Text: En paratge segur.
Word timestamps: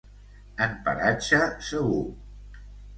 En 0.67 0.73
paratge 0.89 1.43
segur. 1.71 2.05